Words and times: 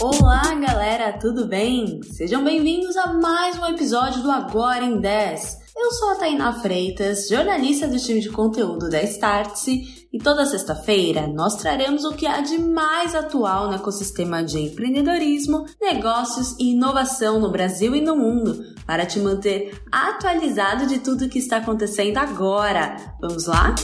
Olá, 0.00 0.54
galera, 0.54 1.12
tudo 1.14 1.48
bem? 1.48 2.00
Sejam 2.04 2.44
bem-vindos 2.44 2.96
a 2.96 3.14
mais 3.14 3.58
um 3.58 3.66
episódio 3.66 4.22
do 4.22 4.30
Agora 4.30 4.84
em 4.84 5.00
10. 5.00 5.58
Eu 5.76 5.90
sou 5.90 6.10
a 6.10 6.14
Tainá 6.14 6.52
Freitas, 6.52 7.26
jornalista 7.26 7.88
do 7.88 7.98
time 7.98 8.20
de 8.20 8.28
conteúdo 8.28 8.88
da 8.88 9.02
Startse, 9.02 10.06
e 10.12 10.18
toda 10.18 10.46
sexta-feira 10.46 11.26
nós 11.26 11.56
traremos 11.56 12.04
o 12.04 12.12
que 12.12 12.28
há 12.28 12.40
de 12.40 12.58
mais 12.58 13.12
atual 13.12 13.66
no 13.66 13.74
ecossistema 13.74 14.40
de 14.44 14.60
empreendedorismo, 14.60 15.66
negócios 15.80 16.54
e 16.60 16.70
inovação 16.70 17.40
no 17.40 17.50
Brasil 17.50 17.96
e 17.96 18.00
no 18.00 18.16
mundo, 18.16 18.64
para 18.86 19.04
te 19.04 19.18
manter 19.18 19.82
atualizado 19.90 20.86
de 20.86 21.00
tudo 21.00 21.28
que 21.28 21.40
está 21.40 21.56
acontecendo 21.56 22.18
agora. 22.18 23.16
Vamos 23.20 23.46
lá? 23.46 23.74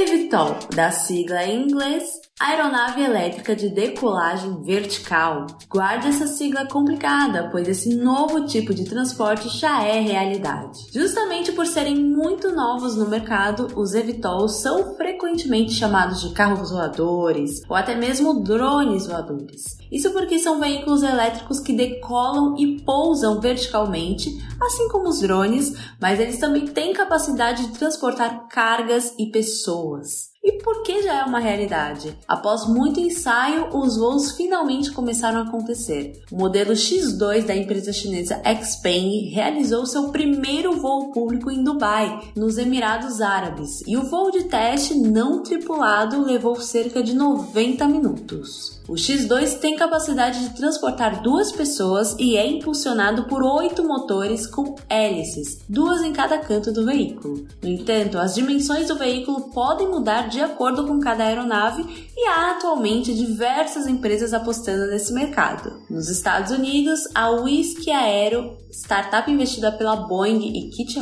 Evitol, 0.00 0.56
da 0.74 0.90
sigla 0.90 1.44
em 1.44 1.62
inglês 1.62 2.20
Aeronave 2.40 3.02
elétrica 3.02 3.54
de 3.54 3.68
decolagem 3.68 4.62
vertical. 4.62 5.46
Guarde 5.68 6.08
essa 6.08 6.26
sigla 6.26 6.64
complicada, 6.64 7.50
pois 7.52 7.68
esse 7.68 7.94
novo 7.94 8.46
tipo 8.46 8.72
de 8.72 8.86
transporte 8.86 9.46
já 9.50 9.82
é 9.82 10.00
realidade. 10.00 10.90
Justamente 10.90 11.52
por 11.52 11.66
serem 11.66 11.96
muito 11.96 12.50
novos 12.50 12.96
no 12.96 13.10
mercado, 13.10 13.68
os 13.76 13.92
eVTOLs 13.92 14.62
são 14.62 14.94
frequentemente 15.20 15.74
chamados 15.74 16.22
de 16.22 16.32
carros 16.32 16.70
voadores 16.70 17.60
ou 17.68 17.76
até 17.76 17.94
mesmo 17.94 18.42
drones 18.42 19.06
voadores. 19.06 19.76
Isso 19.92 20.10
porque 20.12 20.38
são 20.38 20.58
veículos 20.58 21.02
elétricos 21.02 21.60
que 21.60 21.74
decolam 21.74 22.56
e 22.58 22.80
pousam 22.80 23.38
verticalmente, 23.38 24.30
assim 24.60 24.88
como 24.88 25.08
os 25.08 25.20
drones, 25.20 25.74
mas 26.00 26.18
eles 26.18 26.38
também 26.38 26.66
têm 26.66 26.94
capacidade 26.94 27.66
de 27.66 27.78
transportar 27.78 28.48
cargas 28.48 29.14
e 29.18 29.26
pessoas. 29.26 30.29
E 30.42 30.52
por 30.62 30.82
que 30.82 31.02
já 31.02 31.20
é 31.20 31.24
uma 31.24 31.38
realidade? 31.38 32.16
Após 32.26 32.66
muito 32.66 32.98
ensaio, 32.98 33.68
os 33.76 33.98
voos 33.98 34.32
finalmente 34.32 34.90
começaram 34.90 35.40
a 35.40 35.42
acontecer. 35.42 36.22
O 36.32 36.36
modelo 36.36 36.72
X2 36.72 37.44
da 37.44 37.54
empresa 37.54 37.92
chinesa 37.92 38.40
Xpeng 38.42 39.28
realizou 39.34 39.84
seu 39.84 40.08
primeiro 40.08 40.80
voo 40.80 41.12
público 41.12 41.50
em 41.50 41.62
Dubai, 41.62 42.32
nos 42.34 42.56
Emirados 42.56 43.20
Árabes, 43.20 43.82
e 43.86 43.98
o 43.98 44.04
voo 44.04 44.30
de 44.30 44.44
teste 44.44 44.94
não 44.94 45.42
tripulado 45.42 46.24
levou 46.24 46.58
cerca 46.58 47.02
de 47.02 47.14
90 47.14 47.86
minutos. 47.86 48.80
O 48.88 48.94
X2 48.94 49.58
tem 49.58 49.76
capacidade 49.76 50.40
de 50.40 50.56
transportar 50.56 51.22
duas 51.22 51.52
pessoas 51.52 52.16
e 52.18 52.36
é 52.36 52.44
impulsionado 52.44 53.24
por 53.24 53.42
oito 53.42 53.84
motores 53.86 54.46
com 54.46 54.74
hélices, 54.88 55.60
duas 55.68 56.02
em 56.02 56.12
cada 56.12 56.38
canto 56.38 56.72
do 56.72 56.84
veículo. 56.84 57.46
No 57.62 57.68
entanto, 57.68 58.18
as 58.18 58.34
dimensões 58.34 58.88
do 58.88 58.96
veículo 58.96 59.50
podem 59.52 59.88
mudar 59.88 60.29
de 60.30 60.40
acordo 60.40 60.86
com 60.86 61.00
cada 61.00 61.24
aeronave 61.24 62.10
e 62.16 62.26
há 62.26 62.52
atualmente 62.52 63.14
diversas 63.14 63.86
empresas 63.86 64.32
apostando 64.32 64.86
nesse 64.86 65.12
mercado. 65.12 65.82
Nos 65.90 66.08
Estados 66.08 66.52
Unidos, 66.52 67.00
a 67.14 67.30
Whiskey 67.30 67.90
Aero, 67.90 68.56
startup 68.70 69.30
investida 69.30 69.72
pela 69.72 69.96
Boeing 69.96 70.56
e 70.56 70.70
Kitty 70.70 71.00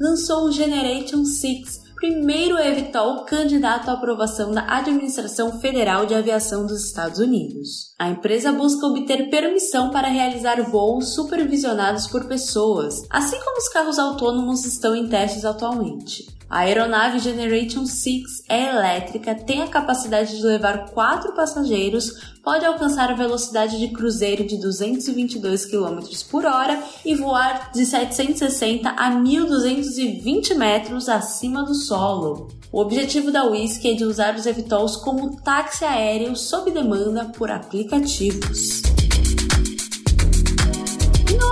lançou 0.00 0.44
o 0.44 0.52
Generation 0.52 1.24
6 1.24 1.90
primeiro 2.00 2.58
evitou 2.58 3.16
o 3.16 3.24
candidato 3.26 3.90
à 3.90 3.92
aprovação 3.92 4.50
da 4.50 4.62
Administração 4.78 5.60
Federal 5.60 6.06
de 6.06 6.14
Aviação 6.14 6.66
dos 6.66 6.82
Estados 6.82 7.18
Unidos. 7.18 7.94
A 7.98 8.08
empresa 8.08 8.50
busca 8.50 8.86
obter 8.86 9.28
permissão 9.28 9.90
para 9.90 10.08
realizar 10.08 10.62
voos 10.62 11.14
supervisionados 11.14 12.06
por 12.06 12.24
pessoas, 12.24 13.02
assim 13.10 13.38
como 13.38 13.58
os 13.58 13.68
carros 13.68 13.98
autônomos 13.98 14.64
estão 14.64 14.96
em 14.96 15.08
testes 15.08 15.44
atualmente. 15.44 16.39
A 16.50 16.62
aeronave 16.62 17.20
Generation 17.20 17.86
6 17.86 18.42
é 18.48 18.70
elétrica, 18.70 19.36
tem 19.36 19.62
a 19.62 19.68
capacidade 19.68 20.36
de 20.36 20.42
levar 20.42 20.90
quatro 20.90 21.32
passageiros, 21.32 22.34
pode 22.42 22.64
alcançar 22.64 23.08
a 23.08 23.14
velocidade 23.14 23.78
de 23.78 23.86
cruzeiro 23.86 24.44
de 24.44 24.56
222 24.56 25.66
km 25.66 26.00
por 26.28 26.44
hora 26.44 26.82
e 27.04 27.14
voar 27.14 27.70
de 27.72 27.86
760 27.86 28.90
a 28.90 29.12
1.220 29.12 30.56
metros 30.56 31.08
acima 31.08 31.62
do 31.62 31.74
solo. 31.74 32.48
O 32.72 32.80
objetivo 32.80 33.30
da 33.30 33.44
Whisky 33.44 33.92
é 33.92 33.94
de 33.94 34.04
usar 34.04 34.34
os 34.34 34.44
eVTOLs 34.44 34.96
como 34.96 35.40
táxi 35.40 35.84
aéreo 35.84 36.34
sob 36.34 36.72
demanda 36.72 37.26
por 37.26 37.48
aplicativos. 37.48 38.82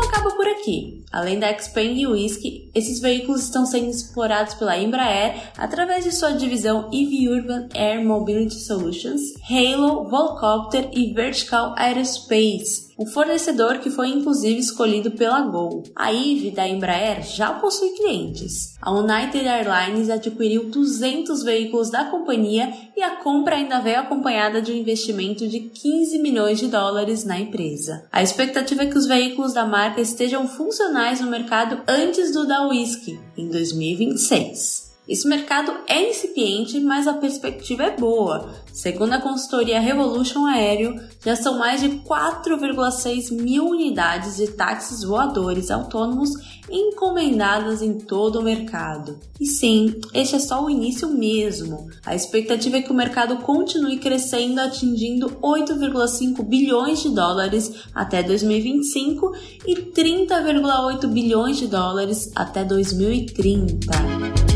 Acaba 0.08 0.30
por 0.30 0.48
aqui. 0.48 1.04
Além 1.12 1.38
da 1.38 1.56
Xpeng 1.56 2.00
e 2.00 2.06
Whisky, 2.06 2.70
esses 2.74 2.98
veículos 2.98 3.44
estão 3.44 3.66
sendo 3.66 3.91
explorados 3.91 4.54
pela 4.54 4.78
Embraer 4.78 5.52
através 5.56 6.04
de 6.04 6.12
sua 6.12 6.32
divisão 6.32 6.88
EV 6.92 7.28
Urban 7.28 7.69
Air 7.74 8.04
Mobility 8.04 8.56
Solutions, 8.56 9.20
Halo, 9.48 10.08
Volcopter 10.08 10.88
e 10.92 11.12
Vertical 11.12 11.74
Aerospace, 11.76 12.88
um 12.98 13.06
fornecedor 13.06 13.78
que 13.78 13.91
foi 13.91 14.09
inclusive 14.09 14.59
escolhido 14.59 15.12
pela 15.12 15.41
Gol. 15.42 15.84
A 15.94 16.12
IVE 16.12 16.50
da 16.50 16.66
Embraer 16.66 17.22
já 17.22 17.53
possui 17.53 17.91
clientes. 17.91 18.75
A 18.82 18.91
United 18.91 19.47
Airlines 19.47 20.10
adquiriu 20.10 20.64
200 20.69 21.42
veículos 21.44 21.91
da 21.91 22.06
companhia 22.06 22.72
e 22.97 23.03
a 23.03 23.16
compra 23.16 23.54
ainda 23.54 23.78
veio 23.78 24.00
acompanhada 24.00 24.60
de 24.60 24.72
um 24.72 24.76
investimento 24.76 25.47
de 25.47 25.60
15 25.60 26.19
milhões 26.19 26.58
de 26.58 26.66
dólares 26.66 27.25
na 27.25 27.38
empresa. 27.38 28.06
A 28.10 28.22
expectativa 28.22 28.82
é 28.82 28.87
que 28.87 28.98
os 28.98 29.06
veículos 29.06 29.54
da 29.54 29.64
marca 29.64 30.00
estejam 30.00 30.48
funcionais 30.48 31.20
no 31.20 31.31
mercado 31.31 31.81
antes 31.87 32.32
do 32.32 32.47
da 32.47 32.66
Whisky, 32.66 33.20
em 33.37 33.48
2026. 33.48 34.88
Esse 35.08 35.26
mercado 35.26 35.72
é 35.86 36.10
incipiente, 36.10 36.78
mas 36.80 37.06
a 37.06 37.14
perspectiva 37.14 37.84
é 37.84 37.96
boa. 37.96 38.52
Segundo 38.74 39.14
a 39.14 39.20
consultoria 39.20 39.80
Revolution 39.80 40.44
Aéreo, 40.44 41.00
já 41.24 41.34
são 41.34 41.58
mais 41.58 41.80
de 41.80 41.88
4,6 41.88 43.32
mil 43.32 43.64
unidades 43.69 44.36
de 44.36 44.48
táxis 44.48 45.02
voadores 45.02 45.70
autônomos 45.70 46.30
encomendadas 46.70 47.80
em 47.80 47.94
todo 47.94 48.41
o 48.41 48.42
mercado. 48.42 49.19
E 49.41 49.46
sim, 49.46 49.98
este 50.12 50.36
é 50.36 50.38
só 50.38 50.62
o 50.62 50.69
início 50.69 51.08
mesmo. 51.08 51.88
A 52.04 52.14
expectativa 52.14 52.76
é 52.76 52.82
que 52.82 52.92
o 52.92 52.94
mercado 52.94 53.38
continue 53.38 53.96
crescendo, 53.96 54.60
atingindo 54.60 55.30
8,5 55.40 56.42
bilhões 56.42 57.00
de 57.02 57.08
dólares 57.08 57.72
até 57.94 58.22
2025 58.22 59.32
e 59.66 59.75
30,8 59.75 61.06
bilhões 61.06 61.56
de 61.56 61.66
dólares 61.66 62.30
até 62.34 62.62
2030 62.62 64.47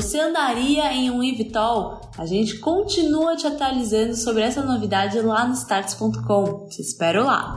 você 0.00 0.20
andaria 0.20 0.92
em 0.92 1.10
um 1.10 1.24
eVTOL? 1.24 2.12
A 2.16 2.24
gente 2.24 2.58
continua 2.58 3.34
te 3.34 3.48
atualizando 3.48 4.14
sobre 4.14 4.42
essa 4.42 4.62
novidade 4.62 5.18
lá 5.20 5.44
no 5.44 5.54
starts.com. 5.54 6.68
Te 6.68 6.80
espero 6.80 7.24
lá! 7.24 7.56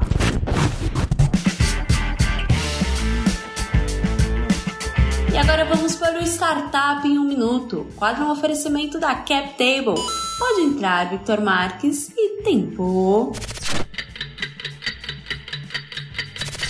E 5.32 5.38
agora 5.38 5.66
vamos 5.66 5.96
para 5.96 6.18
o 6.18 6.24
Startup 6.24 7.08
em 7.08 7.20
um 7.20 7.26
Minuto, 7.26 7.86
quadro 7.96 8.26
um 8.26 8.32
oferecimento 8.32 9.00
da 9.00 9.14
CapTable. 9.14 10.02
Pode 10.40 10.62
entrar, 10.62 11.12
Victor 11.12 11.42
Marques, 11.42 12.10
e 12.18 12.42
tempo! 12.42 13.34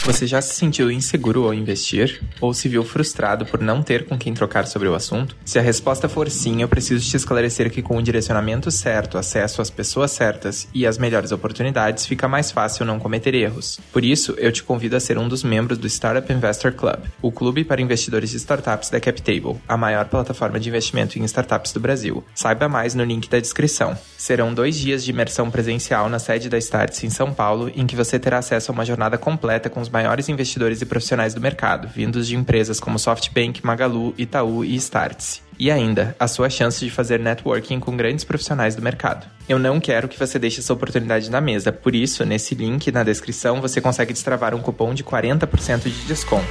Você 0.03 0.25
já 0.25 0.41
se 0.41 0.55
sentiu 0.55 0.89
inseguro 0.89 1.45
ao 1.45 1.53
investir? 1.53 2.23
Ou 2.41 2.55
se 2.55 2.67
viu 2.67 2.83
frustrado 2.83 3.45
por 3.45 3.61
não 3.61 3.83
ter 3.83 4.05
com 4.05 4.17
quem 4.17 4.33
trocar 4.33 4.65
sobre 4.65 4.87
o 4.87 4.95
assunto? 4.95 5.35
Se 5.45 5.59
a 5.59 5.61
resposta 5.61 6.09
for 6.09 6.27
sim, 6.27 6.63
eu 6.63 6.67
preciso 6.67 7.07
te 7.07 7.15
esclarecer 7.15 7.69
que 7.69 7.83
com 7.83 7.97
o 7.97 8.01
direcionamento 8.01 8.71
certo, 8.71 9.19
acesso 9.19 9.61
às 9.61 9.69
pessoas 9.69 10.09
certas 10.09 10.67
e 10.73 10.87
às 10.87 10.97
melhores 10.97 11.31
oportunidades, 11.31 12.07
fica 12.07 12.27
mais 12.27 12.51
fácil 12.51 12.83
não 12.83 12.99
cometer 12.99 13.35
erros. 13.35 13.79
Por 13.93 14.03
isso, 14.03 14.33
eu 14.39 14.51
te 14.51 14.63
convido 14.63 14.95
a 14.95 14.99
ser 14.99 15.19
um 15.19 15.27
dos 15.27 15.43
membros 15.43 15.77
do 15.77 15.85
Startup 15.85 16.33
Investor 16.33 16.73
Club, 16.73 17.01
o 17.21 17.31
clube 17.31 17.63
para 17.63 17.79
investidores 17.79 18.31
de 18.31 18.37
startups 18.37 18.89
da 18.89 18.99
CapTable, 18.99 19.61
a 19.67 19.77
maior 19.77 20.05
plataforma 20.05 20.59
de 20.59 20.67
investimento 20.67 21.19
em 21.19 21.25
startups 21.25 21.73
do 21.73 21.79
Brasil. 21.79 22.23
Saiba 22.33 22.67
mais 22.67 22.95
no 22.95 23.03
link 23.03 23.29
da 23.29 23.39
descrição. 23.39 23.95
Serão 24.17 24.51
dois 24.51 24.75
dias 24.75 25.03
de 25.03 25.11
imersão 25.11 25.51
presencial 25.51 26.09
na 26.09 26.17
sede 26.17 26.49
da 26.49 26.57
Starts 26.57 27.03
em 27.03 27.11
São 27.11 27.31
Paulo, 27.31 27.71
em 27.75 27.85
que 27.85 27.95
você 27.95 28.17
terá 28.17 28.39
acesso 28.39 28.71
a 28.71 28.73
uma 28.73 28.85
jornada 28.85 29.15
completa 29.15 29.69
com 29.69 29.79
os 29.79 29.90
maiores 29.91 30.29
investidores 30.29 30.81
e 30.81 30.85
profissionais 30.85 31.33
do 31.33 31.41
mercado, 31.41 31.87
vindos 31.87 32.27
de 32.27 32.35
empresas 32.35 32.79
como 32.79 32.97
SoftBank, 32.97 33.65
Magalu, 33.65 34.13
Itaú 34.17 34.63
e 34.63 34.75
Startse. 34.75 35.41
E 35.59 35.69
ainda, 35.69 36.15
a 36.19 36.27
sua 36.27 36.49
chance 36.49 36.83
de 36.83 36.89
fazer 36.89 37.19
networking 37.19 37.79
com 37.79 37.95
grandes 37.95 38.25
profissionais 38.25 38.75
do 38.75 38.81
mercado. 38.81 39.27
Eu 39.47 39.59
não 39.59 39.79
quero 39.79 40.07
que 40.07 40.17
você 40.17 40.39
deixe 40.39 40.59
essa 40.59 40.73
oportunidade 40.73 41.29
na 41.29 41.39
mesa, 41.39 41.71
por 41.71 41.93
isso, 41.93 42.25
nesse 42.25 42.55
link 42.55 42.91
na 42.91 43.03
descrição 43.03 43.61
você 43.61 43.79
consegue 43.79 44.13
destravar 44.13 44.55
um 44.55 44.61
cupom 44.61 44.93
de 44.93 45.03
40% 45.03 45.83
de 45.83 46.05
desconto. 46.05 46.47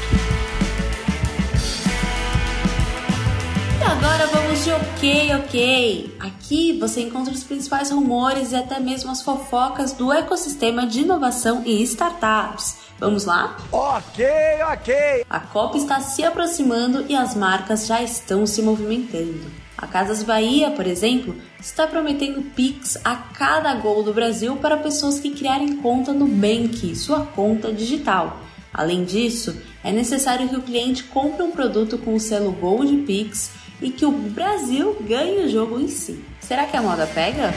E 3.81 3.83
agora 3.83 4.27
vamos 4.27 4.63
de 4.63 4.71
ok, 4.71 5.35
ok. 5.35 6.17
Aqui 6.21 6.79
você 6.79 7.01
encontra 7.01 7.33
os 7.33 7.43
principais 7.43 7.91
rumores 7.91 8.53
e 8.53 8.57
até 8.57 8.79
mesmo 8.79 9.11
as 9.11 9.23
fofocas 9.23 9.93
do 9.93 10.13
ecossistema 10.13 10.87
de 10.87 11.01
inovação 11.01 11.63
e 11.65 11.83
startups. 11.83 12.90
Vamos 13.01 13.25
lá? 13.25 13.57
Ok, 13.73 14.27
ok. 14.71 15.25
A 15.29 15.41
Copa 15.41 15.79
está 15.79 16.01
se 16.01 16.23
aproximando 16.23 17.07
e 17.09 17.17
as 17.17 17.35
marcas 17.35 17.87
já 17.87 18.03
estão 18.03 18.47
se 18.47 18.61
movimentando. 18.61 19.41
A 19.77 19.87
Casas 19.87 20.23
Bahia, 20.23 20.71
por 20.73 20.87
exemplo, 20.87 21.35
está 21.59 21.87
prometendo 21.87 22.43
Pix 22.55 22.99
a 23.03 23.17
cada 23.17 23.73
gol 23.77 24.03
do 24.03 24.13
Brasil 24.13 24.55
para 24.57 24.77
pessoas 24.77 25.19
que 25.19 25.31
criarem 25.31 25.77
conta 25.77 26.13
no 26.13 26.27
Bank, 26.27 26.95
sua 26.95 27.25
conta 27.25 27.73
digital. 27.73 28.39
Além 28.73 29.05
disso, 29.05 29.57
é 29.83 29.91
necessário 29.91 30.51
que 30.51 30.57
o 30.57 30.63
cliente 30.63 31.05
compre 31.05 31.43
um 31.43 31.53
produto 31.53 31.97
com 31.97 32.15
o 32.15 32.21
selo 32.21 32.53
Gold 32.53 32.95
Pix 32.99 33.51
e 33.81 33.91
que 33.91 34.05
o 34.05 34.13
Brasil 34.13 34.95
ganhe 35.01 35.47
o 35.47 35.49
jogo 35.49 35.81
em 35.81 35.89
si. 35.89 36.23
Será 36.39 36.67
que 36.67 36.77
a 36.77 36.83
moda 36.83 37.07
pega? 37.07 37.55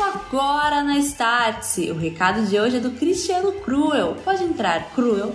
Agora 0.00 0.84
na 0.84 0.98
Startse. 0.98 1.90
O 1.90 1.98
recado 1.98 2.46
de 2.46 2.58
hoje 2.58 2.76
é 2.76 2.80
do 2.80 2.92
Cristiano 2.92 3.50
Cruel. 3.50 4.16
Pode 4.24 4.44
entrar, 4.44 4.90
Cruel. 4.94 5.34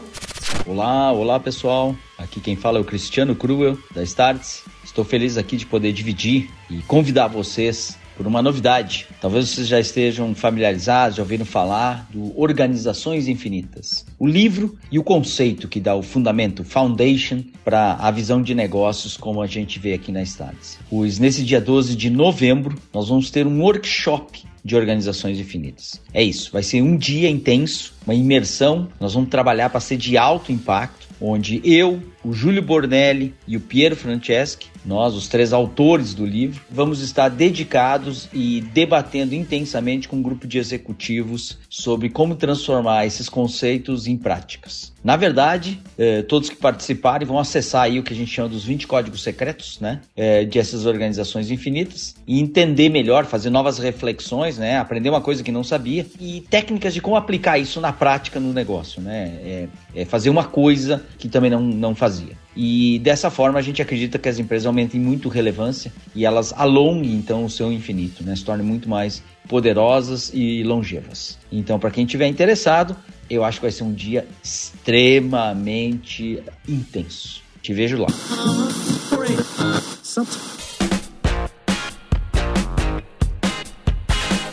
Olá, 0.65 1.11
olá 1.11 1.37
pessoal. 1.37 1.93
Aqui 2.17 2.39
quem 2.39 2.55
fala 2.55 2.77
é 2.77 2.81
o 2.81 2.85
Cristiano 2.85 3.35
Cruel 3.35 3.77
da 3.93 4.01
Startse. 4.03 4.63
Estou 4.81 5.03
feliz 5.03 5.37
aqui 5.37 5.57
de 5.57 5.65
poder 5.65 5.91
dividir 5.91 6.49
e 6.69 6.81
convidar 6.83 7.27
vocês 7.27 7.97
por 8.15 8.25
uma 8.25 8.41
novidade. 8.41 9.05
Talvez 9.19 9.49
vocês 9.49 9.67
já 9.67 9.81
estejam 9.81 10.33
familiarizados, 10.33 11.17
já 11.17 11.23
ouviram 11.23 11.45
falar 11.45 12.07
do 12.09 12.39
Organizações 12.39 13.27
Infinitas. 13.27 14.05
O 14.17 14.25
livro 14.25 14.77
e 14.89 14.97
o 14.97 15.03
conceito 15.03 15.67
que 15.67 15.79
dá 15.81 15.93
o 15.93 16.01
fundamento, 16.01 16.63
foundation, 16.63 17.43
para 17.65 17.95
a 17.95 18.09
visão 18.11 18.41
de 18.41 18.55
negócios 18.55 19.17
como 19.17 19.41
a 19.41 19.47
gente 19.47 19.77
vê 19.77 19.93
aqui 19.93 20.11
na 20.11 20.23
Stades. 20.23 20.79
Pois 20.89 21.19
nesse 21.19 21.43
dia 21.43 21.59
12 21.59 21.97
de 21.97 22.09
novembro, 22.09 22.77
nós 22.93 23.09
vamos 23.09 23.29
ter 23.29 23.45
um 23.45 23.61
workshop 23.61 24.52
de 24.63 24.75
organizações 24.75 25.39
infinitas. 25.39 26.01
É 26.13 26.23
isso, 26.23 26.51
vai 26.51 26.63
ser 26.63 26.81
um 26.81 26.95
dia 26.97 27.29
intenso, 27.29 27.93
uma 28.05 28.15
imersão. 28.15 28.87
Nós 28.99 29.13
vamos 29.13 29.29
trabalhar 29.29 29.69
para 29.69 29.79
ser 29.79 29.97
de 29.97 30.17
alto 30.17 30.51
impacto, 30.51 31.07
onde 31.19 31.61
eu, 31.63 32.01
o 32.23 32.33
Júlio 32.33 32.61
Bornelli 32.61 33.33
e 33.47 33.57
o 33.57 33.61
Piero 33.61 33.95
Franceschi 33.95 34.72
nós, 34.85 35.15
os 35.15 35.27
três 35.27 35.53
autores 35.53 36.13
do 36.13 36.25
livro, 36.25 36.61
vamos 36.69 37.01
estar 37.01 37.29
dedicados 37.29 38.27
e 38.33 38.61
debatendo 38.61 39.33
intensamente 39.35 40.07
com 40.07 40.17
um 40.17 40.21
grupo 40.21 40.47
de 40.47 40.57
executivos 40.57 41.57
sobre 41.69 42.09
como 42.09 42.35
transformar 42.35 43.05
esses 43.05 43.29
conceitos 43.29 44.07
em 44.07 44.17
práticas. 44.17 44.93
Na 45.03 45.17
verdade, 45.17 45.81
eh, 45.97 46.21
todos 46.21 46.49
que 46.49 46.55
participarem 46.55 47.27
vão 47.27 47.37
acessar 47.37 47.83
aí 47.83 47.99
o 47.99 48.03
que 48.03 48.13
a 48.13 48.15
gente 48.15 48.31
chama 48.31 48.47
dos 48.47 48.63
20 48.63 48.87
códigos 48.87 49.21
secretos, 49.21 49.79
né, 49.81 49.99
eh, 50.15 50.45
de 50.45 50.57
essas 50.59 50.85
organizações 50.85 51.51
infinitas 51.51 52.15
e 52.25 52.39
entender 52.39 52.87
melhor, 52.87 53.25
fazer 53.25 53.49
novas 53.49 53.77
reflexões, 53.79 54.57
né, 54.57 54.77
aprender 54.77 55.09
uma 55.09 55.19
coisa 55.19 55.43
que 55.43 55.51
não 55.51 55.63
sabia 55.63 56.05
e 56.19 56.41
técnicas 56.49 56.93
de 56.93 57.01
como 57.01 57.17
aplicar 57.17 57.57
isso 57.57 57.81
na 57.81 57.91
prática 57.91 58.39
no 58.39 58.53
negócio, 58.53 59.01
né, 59.01 59.33
é, 59.43 59.67
é 59.93 60.05
fazer 60.05 60.29
uma 60.29 60.45
coisa 60.45 61.03
que 61.17 61.27
também 61.27 61.51
não, 61.51 61.61
não 61.61 61.93
fazia. 61.93 62.41
E 62.55 62.99
dessa 62.99 63.31
forma 63.31 63.59
a 63.59 63.61
gente 63.61 63.81
acredita 63.81 64.19
que 64.19 64.29
as 64.29 64.39
empresas 64.39 64.65
aumentem 64.65 64.99
muito 64.99 65.29
relevância 65.29 65.91
e 66.15 66.25
elas 66.25 66.53
alonguem 66.55 67.13
então 67.13 67.45
o 67.45 67.49
seu 67.49 67.71
infinito, 67.71 68.23
né? 68.23 68.35
se 68.35 68.45
tornem 68.45 68.65
muito 68.65 68.87
mais 68.87 69.23
poderosas 69.47 70.31
e 70.33 70.63
longevas. 70.63 71.37
Então, 71.51 71.79
para 71.79 71.91
quem 71.91 72.05
estiver 72.05 72.27
interessado, 72.27 72.95
eu 73.29 73.43
acho 73.43 73.59
que 73.59 73.63
vai 73.63 73.71
ser 73.71 73.83
um 73.83 73.93
dia 73.93 74.25
extremamente 74.43 76.41
intenso. 76.67 77.41
Te 77.61 77.73
vejo 77.73 77.97
lá. 77.97 78.07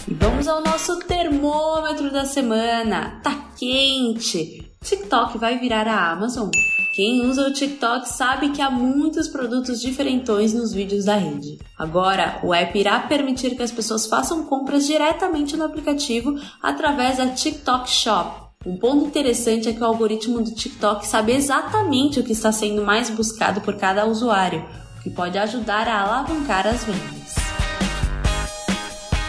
E 0.09 0.15
vamos 0.15 0.49
ao 0.49 0.63
nosso 0.63 0.99
termômetro 1.01 2.13
da 2.13 2.25
semana. 2.25 3.21
Tá 3.23 3.51
quente. 3.59 4.65
TikTok 4.83 5.37
vai 5.39 5.59
virar 5.59 5.87
a 5.87 6.13
Amazon? 6.13 6.49
Quem 6.93 7.25
usa 7.25 7.47
o 7.47 7.53
TikTok 7.53 8.09
sabe 8.09 8.51
que 8.51 8.61
há 8.61 8.69
muitos 8.69 9.29
produtos 9.29 9.81
diferentões 9.81 10.53
nos 10.53 10.73
vídeos 10.73 11.05
da 11.05 11.15
rede. 11.15 11.59
Agora, 11.79 12.41
o 12.43 12.53
app 12.53 12.77
irá 12.77 12.99
permitir 13.01 13.55
que 13.55 13.63
as 13.63 13.71
pessoas 13.71 14.07
façam 14.07 14.45
compras 14.45 14.87
diretamente 14.87 15.57
no 15.57 15.65
aplicativo 15.65 16.37
através 16.61 17.19
da 17.19 17.29
TikTok 17.29 17.89
Shop. 17.89 18.51
Um 18.67 18.77
ponto 18.77 19.07
interessante 19.07 19.69
é 19.69 19.73
que 19.73 19.81
o 19.81 19.87
algoritmo 19.87 20.43
do 20.43 20.51
TikTok 20.51 21.07
sabe 21.07 21.33
exatamente 21.33 22.19
o 22.19 22.25
que 22.25 22.33
está 22.33 22.51
sendo 22.51 22.83
mais 22.83 23.09
buscado 23.09 23.61
por 23.61 23.77
cada 23.77 24.05
usuário, 24.05 24.67
o 24.99 25.03
que 25.03 25.11
pode 25.11 25.39
ajudar 25.39 25.87
a 25.87 26.03
alavancar 26.03 26.67
as 26.67 26.85
vendas. 26.85 27.35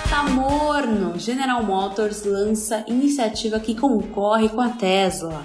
Tá 0.09 0.23
morno! 0.23 1.17
General 1.17 1.63
Motors 1.63 2.25
lança 2.25 2.83
iniciativa 2.87 3.59
que 3.59 3.75
concorre 3.75 4.49
com 4.49 4.59
a 4.59 4.69
Tesla. 4.69 5.41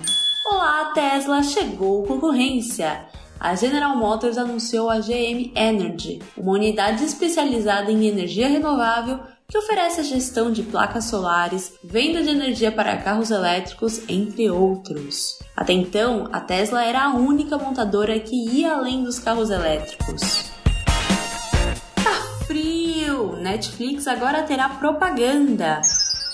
Olá, 0.49 0.93
Tesla 0.95 1.43
chegou 1.43 2.05
concorrência. 2.05 3.07
A 3.39 3.57
General 3.57 3.97
Motors 3.97 4.39
anunciou 4.39 4.89
a 4.89 5.01
GM 5.01 5.51
Energy, 5.57 6.23
uma 6.37 6.53
unidade 6.53 7.03
especializada 7.05 7.91
em 7.91 8.07
energia 8.07 8.47
renovável 8.47 9.19
que 9.49 9.59
oferece 9.59 10.01
a 10.01 10.05
gestão 10.05 10.53
de 10.53 10.63
placas 10.63 11.07
solares, 11.07 11.75
venda 11.83 12.23
de 12.23 12.31
energia 12.31 12.71
para 12.71 12.97
carros 12.97 13.33
elétricos, 13.33 14.09
entre 14.09 14.49
outros. 14.49 15.37
Até 15.57 15.73
então, 15.73 16.29
a 16.33 16.39
Tesla 16.39 16.85
era 16.85 17.03
a 17.03 17.15
única 17.15 17.59
montadora 17.59 18.19
que 18.21 18.37
ia 18.37 18.73
além 18.73 19.03
dos 19.03 19.19
carros 19.19 19.51
elétricos. 19.51 20.53
Tá 21.97 22.45
frio! 22.47 23.33
Netflix 23.39 24.07
agora 24.07 24.45
terá 24.45 24.69
propaganda 24.69 25.83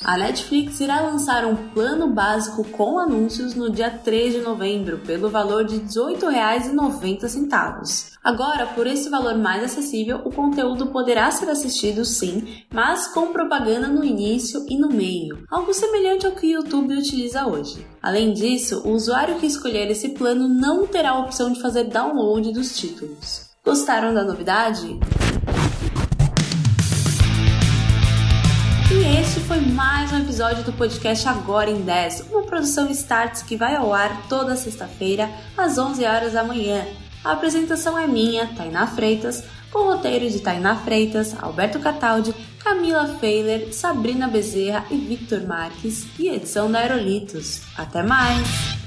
a 0.05 0.19
Netflix 0.19 0.81
irá 0.81 1.01
lançar 1.01 1.45
um 1.45 1.55
plano 1.55 2.09
básico 2.09 2.65
com 2.65 2.99
anúncios 2.99 3.55
no 3.55 3.71
dia 3.71 3.91
3 3.91 4.35
de 4.35 4.41
novembro, 4.41 4.99
pelo 4.99 5.31
valor 5.31 5.65
de 5.65 5.77
R$ 5.77 5.85
18,90. 5.85 8.11
Agora, 8.23 8.67
por 8.67 8.87
esse 8.87 9.09
valor 9.09 9.37
mais 9.37 9.63
acessível, 9.63 10.21
o 10.25 10.31
conteúdo 10.31 10.89
poderá 10.89 11.31
ser 11.31 11.49
assistido 11.49 12.05
sim, 12.05 12.63
mas 12.73 13.07
com 13.09 13.33
propaganda 13.33 13.89
no 13.89 14.05
início 14.05 14.65
e 14.69 14.77
no 14.77 14.89
meio, 14.89 15.45
algo 15.51 15.73
semelhante 15.73 16.27
ao 16.27 16.33
que 16.33 16.47
o 16.47 16.51
YouTube 16.51 16.97
utiliza 16.97 17.47
hoje. 17.47 17.87
Além 18.03 18.33
disso, 18.33 18.83
o 18.85 18.91
usuário 18.91 19.39
que 19.39 19.47
escolher 19.47 19.91
esse 19.91 20.11
plano 20.11 20.49
não 20.49 20.87
terá 20.87 21.11
a 21.11 21.21
opção 21.21 21.53
de 21.53 21.61
fazer 21.61 21.85
download 21.85 22.53
dos 22.53 22.77
títulos. 22.77 23.51
Gostaram 23.65 24.13
da 24.13 24.25
novidade? 24.25 24.99
E 28.93 29.19
este 29.19 29.41
foi 29.41 29.59
mais 29.59 30.13
um 30.13 30.19
episódio 30.19 30.63
do 30.65 30.73
podcast 30.75 31.27
Agora 31.27 31.71
em 31.71 31.81
10, 31.81 32.27
uma 32.31 32.43
produção 32.43 32.91
Starts 32.91 33.41
que 33.41 33.57
vai 33.57 33.75
ao 33.75 33.95
ar 33.95 34.29
toda 34.29 34.55
sexta-feira 34.55 35.31
às 35.57 35.79
11 35.79 36.05
horas 36.05 36.35
da 36.35 36.45
manhã. 36.45 36.87
A 37.25 37.33
apresentação 37.33 37.99
é 37.99 38.07
minha, 38.07 38.49
Tainá 38.49 38.87
Freitas, 38.87 39.45
com 39.71 39.87
roteiro 39.87 40.29
de 40.29 40.41
Tainá 40.41 40.77
Freitas, 40.77 41.35
Alberto 41.43 41.81
Cataldi, 41.81 42.35
Camila 42.63 43.09
Feiler, 43.19 43.73
Sabrina 43.73 44.29
Bezerra 44.29 44.85
e 44.91 44.97
Victor 44.99 45.41
Marques 45.47 46.05
e 46.19 46.29
edição 46.29 46.71
da 46.71 46.81
Aerolitos. 46.81 47.63
Até 47.79 48.03
mais! 48.03 48.82